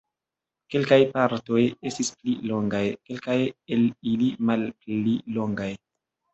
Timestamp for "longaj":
2.53-2.83, 5.41-5.73